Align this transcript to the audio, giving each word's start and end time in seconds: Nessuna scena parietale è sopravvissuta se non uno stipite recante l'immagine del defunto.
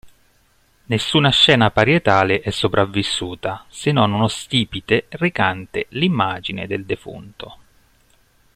Nessuna 0.85 1.29
scena 1.29 1.69
parietale 1.69 2.41
è 2.41 2.49
sopravvissuta 2.49 3.65
se 3.69 3.91
non 3.91 4.13
uno 4.13 4.27
stipite 4.27 5.05
recante 5.11 5.85
l'immagine 5.91 6.65
del 6.65 6.85
defunto. 6.85 7.57